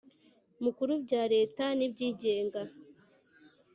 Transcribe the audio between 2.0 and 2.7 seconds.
Igenga